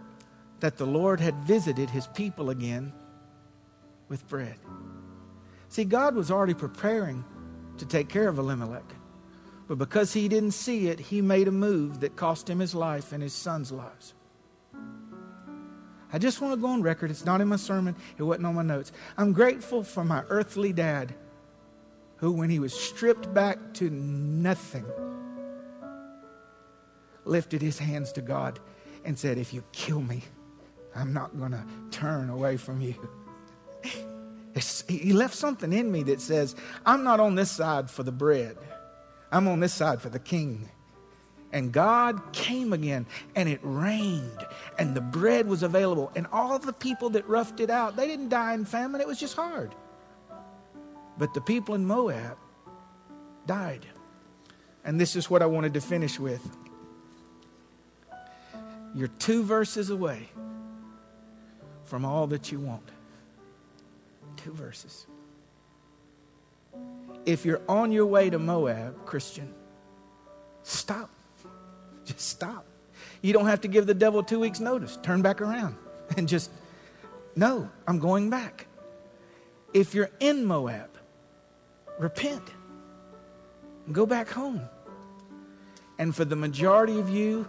[0.59, 2.91] that the Lord had visited his people again
[4.09, 4.57] with bread.
[5.69, 7.23] See, God was already preparing
[7.77, 8.83] to take care of Elimelech.
[9.67, 13.13] But because he didn't see it, he made a move that cost him his life
[13.13, 14.15] and his son's lives.
[16.11, 17.11] I just want to go on record.
[17.11, 18.91] It's not in my sermon, it wasn't on my notes.
[19.15, 21.13] I'm grateful for my earthly dad
[22.17, 24.85] who, when he was stripped back to nothing,
[27.25, 28.59] lifted his hands to God
[29.05, 30.23] and said, If you kill me,
[30.95, 32.95] I'm not going to turn away from you.
[34.87, 38.57] He left something in me that says, I'm not on this side for the bread,
[39.31, 40.69] I'm on this side for the king.
[41.51, 44.45] And God came again, and it rained,
[44.77, 46.11] and the bread was available.
[46.15, 49.19] And all the people that roughed it out, they didn't die in famine, it was
[49.19, 49.73] just hard.
[51.17, 52.37] But the people in Moab
[53.47, 53.85] died.
[54.85, 56.55] And this is what I wanted to finish with.
[58.93, 60.29] You're two verses away
[61.83, 62.89] from all that you want.
[64.43, 65.05] Two verses.
[67.25, 69.53] If you're on your way to Moab, Christian,
[70.63, 71.09] stop.
[72.05, 72.65] Just stop.
[73.21, 74.97] You don't have to give the devil two weeks' notice.
[75.03, 75.75] Turn back around
[76.17, 76.51] and just,
[77.35, 78.67] no, I'm going back.
[79.73, 80.89] If you're in Moab,
[81.97, 82.43] repent
[83.85, 84.61] and go back home.
[85.97, 87.45] And for the majority of you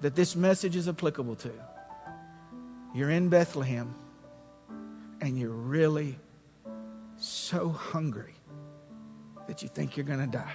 [0.00, 1.50] that this message is applicable to,
[2.94, 3.94] you're in Bethlehem
[5.20, 6.18] and you're really
[7.16, 8.34] so hungry
[9.46, 10.52] that you think you're going to die.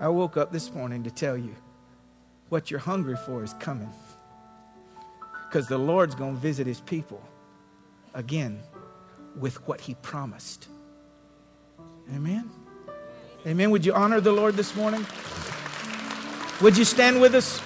[0.00, 1.54] I woke up this morning to tell you
[2.48, 3.92] what you're hungry for is coming.
[5.46, 7.22] Because the Lord's going to visit his people
[8.14, 8.60] again
[9.36, 10.68] with what he promised.
[12.14, 12.50] Amen.
[13.46, 13.70] Amen.
[13.70, 15.04] Would you honor the Lord this morning?
[16.60, 17.60] Would you stand with us?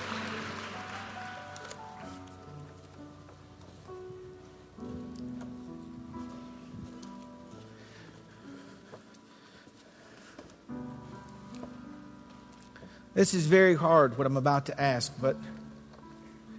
[13.23, 15.37] This is very hard, what I'm about to ask, but,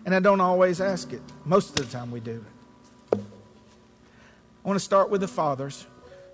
[0.06, 1.22] and I don't always ask it.
[1.44, 2.42] Most of the time we do.
[3.12, 3.18] I
[4.64, 5.86] want to start with the fathers,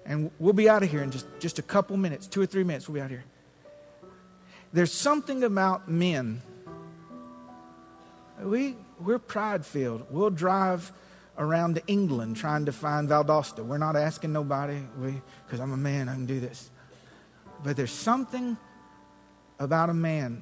[0.05, 2.63] and we'll be out of here in just, just a couple minutes, two or three
[2.63, 3.23] minutes, we'll be out here.
[4.71, 6.43] There's something about men.
[8.39, 10.05] We, we're pride filled.
[10.11, 10.91] We'll drive
[11.39, 13.65] around to England trying to find Valdosta.
[13.65, 14.79] We're not asking nobody
[15.47, 16.69] because I'm a man, I can do this.
[17.63, 18.57] But there's something
[19.59, 20.41] about a man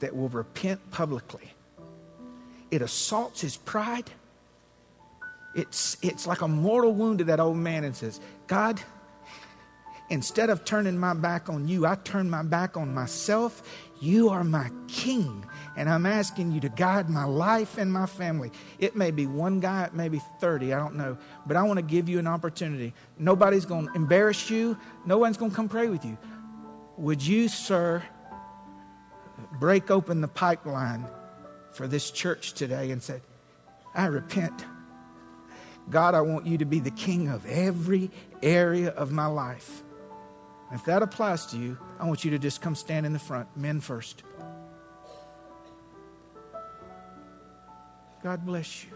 [0.00, 1.52] that will repent publicly.
[2.70, 4.10] It assaults his pride.
[5.54, 8.80] It's, it's like a mortal wound to that old man and says, God,
[10.10, 13.62] instead of turning my back on you, I turn my back on myself.
[14.00, 15.44] You are my king,
[15.76, 18.50] and I'm asking you to guide my life and my family.
[18.80, 21.76] It may be one guy, it may be 30, I don't know, but I want
[21.76, 22.94] to give you an opportunity.
[23.16, 24.76] Nobody's going to embarrass you,
[25.06, 26.18] no one's going to come pray with you.
[26.98, 28.02] Would you, sir,
[29.58, 31.06] break open the pipeline
[31.72, 33.20] for this church today and say,
[33.94, 34.64] I repent.
[35.90, 38.10] God, I want you to be the king of every
[38.42, 39.82] area of my life.
[40.72, 43.54] If that applies to you, I want you to just come stand in the front,
[43.56, 44.22] men first.
[48.22, 48.90] God bless you.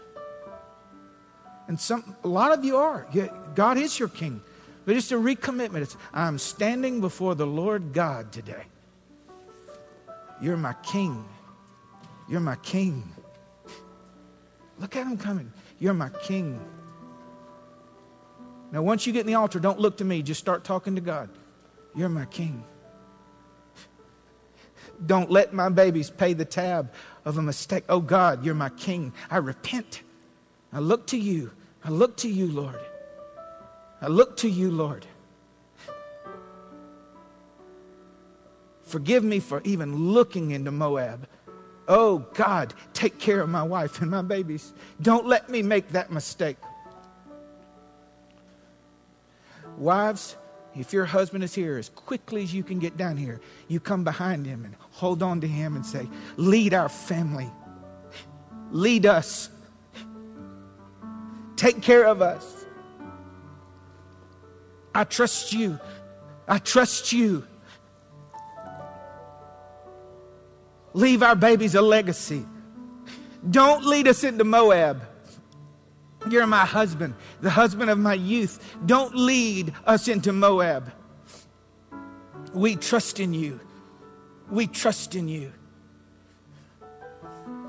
[1.67, 3.05] And some, a lot of you are.
[3.53, 4.41] God is your king.
[4.87, 5.81] But it's a recommitment.
[5.81, 8.63] It's, I'm standing before the Lord God today.
[10.41, 11.25] You're my king.
[12.29, 13.03] You're my king.
[14.79, 15.51] Look at him coming.
[15.77, 16.57] You're my king.
[18.71, 20.21] Now, once you get in the altar, don't look to me.
[20.21, 21.29] Just start talking to God.
[21.93, 22.63] You're my king.
[25.05, 26.93] Don't let my babies pay the tab
[27.25, 27.83] of a mistake.
[27.89, 29.11] Oh God, you're my king.
[29.29, 30.03] I repent.
[30.71, 31.51] I look to you.
[31.83, 32.79] I look to you, Lord.
[34.01, 35.05] I look to you, Lord.
[38.83, 41.27] Forgive me for even looking into Moab.
[41.87, 44.73] Oh, God, take care of my wife and my babies.
[45.01, 46.57] Don't let me make that mistake.
[49.77, 50.35] Wives,
[50.75, 54.03] if your husband is here, as quickly as you can get down here, you come
[54.03, 57.49] behind him and hold on to him and say, Lead our family.
[58.71, 59.49] Lead us.
[61.55, 62.56] Take care of us.
[64.97, 65.79] I trust you.
[66.47, 67.45] I trust you.
[70.93, 72.43] Leave our babies a legacy.
[73.47, 75.07] Don't lead us into Moab.
[76.31, 78.75] You're my husband, the husband of my youth.
[78.87, 80.91] Don't lead us into Moab.
[82.55, 83.59] We trust in you.
[84.49, 85.53] We trust in you.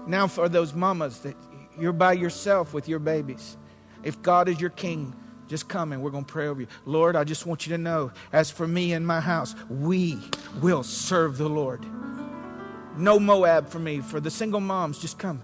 [0.06, 1.36] Now, for those mamas that
[1.78, 3.58] you're by yourself with your babies,
[4.02, 5.14] if God is your king,
[5.48, 6.68] just come and we're going to pray over you.
[6.84, 10.18] Lord, I just want you to know, as for me and my house, we
[10.60, 11.84] will serve the Lord.
[12.96, 14.00] No Moab for me.
[14.00, 15.42] For the single moms, just come.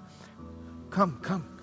[0.90, 1.54] Come, come.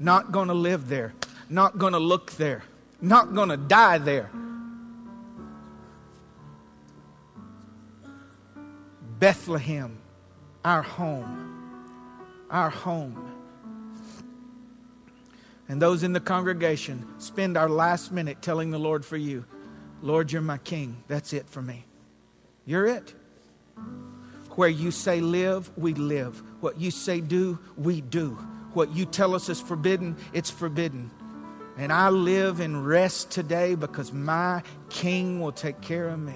[0.00, 1.12] not going to live there,
[1.48, 2.64] not going to look there,
[3.00, 4.30] not going to die there.
[9.18, 9.98] Bethlehem,
[10.64, 11.49] our home,
[12.50, 13.30] our home.
[15.68, 19.44] And those in the congregation spend our last minute telling the Lord for you,
[20.02, 21.02] Lord, you're my king.
[21.06, 21.84] That's it for me.
[22.64, 23.14] You're it.
[24.56, 26.42] Where you say live, we live.
[26.60, 28.30] What you say do, we do.
[28.72, 31.10] What you tell us is forbidden, it's forbidden.
[31.76, 36.34] And I live in rest today because my king will take care of me.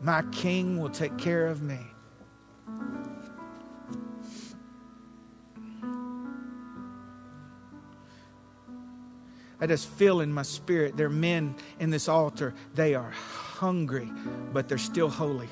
[0.00, 1.78] My king will take care of me.
[9.60, 12.54] I just feel in my spirit there are men in this altar.
[12.74, 14.10] They are hungry,
[14.52, 15.48] but they're still holy.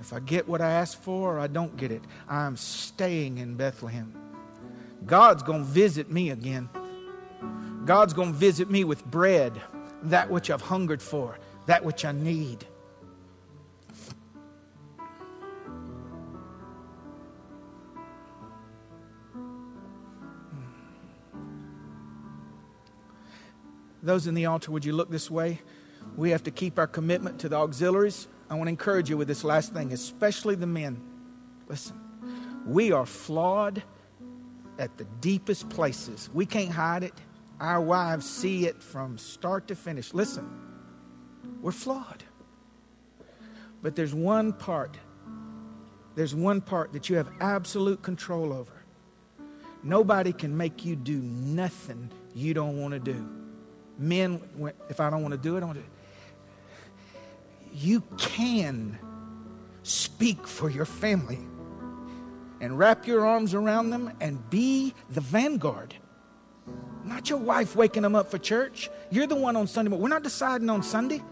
[0.00, 3.56] If I get what I ask for or I don't get it, I'm staying in
[3.56, 4.14] Bethlehem.
[5.04, 6.68] God's going to visit me again.
[7.84, 9.60] God's going to visit me with bread,
[10.04, 12.66] that which I've hungered for, that which I need.
[24.08, 25.60] Those in the altar, would you look this way?
[26.16, 28.26] We have to keep our commitment to the auxiliaries.
[28.48, 30.98] I want to encourage you with this last thing, especially the men.
[31.68, 32.00] Listen,
[32.64, 33.82] we are flawed
[34.78, 36.30] at the deepest places.
[36.32, 37.12] We can't hide it.
[37.60, 40.14] Our wives see it from start to finish.
[40.14, 40.48] Listen,
[41.60, 42.24] we're flawed.
[43.82, 44.96] But there's one part,
[46.14, 48.72] there's one part that you have absolute control over.
[49.82, 53.37] Nobody can make you do nothing you don't want to do.
[53.98, 54.40] Men,
[54.88, 55.84] if I don't want to do it, I want to.
[57.74, 58.98] You can
[59.82, 61.38] speak for your family
[62.60, 65.94] and wrap your arms around them and be the vanguard.
[67.04, 68.90] Not your wife waking them up for church.
[69.10, 69.90] You're the one on Sunday.
[69.90, 71.22] But we're not deciding on Sunday.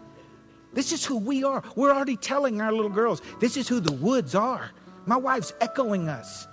[0.73, 1.63] This is who we are.
[1.75, 4.71] We're already telling our little girls, this is who the woods are.
[5.05, 6.47] My wife's echoing us.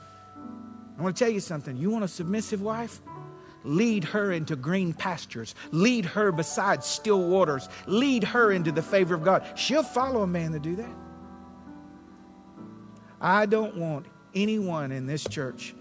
[0.97, 1.75] I want to tell you something.
[1.77, 3.01] You want a submissive wife?
[3.63, 5.55] Lead her into green pastures.
[5.71, 7.69] Lead her beside still waters.
[7.87, 9.45] Lead her into the favor of God.
[9.55, 10.95] She'll follow a man to do that.
[13.21, 14.05] I don't want
[14.35, 15.73] anyone in this church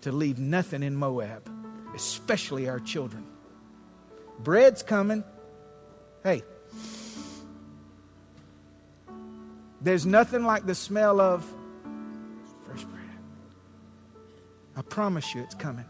[0.00, 1.50] to leave nothing in Moab,
[1.94, 3.26] especially our children.
[4.38, 5.24] Bread's coming.
[6.22, 6.42] Hey,
[9.80, 11.44] there's nothing like the smell of
[12.64, 13.04] fresh bread.
[14.76, 15.84] I promise you it's coming.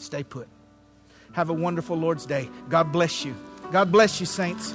[0.00, 0.48] Stay put.
[1.32, 2.48] Have a wonderful Lord's Day.
[2.68, 3.34] God bless you.
[3.70, 4.74] God bless you, saints.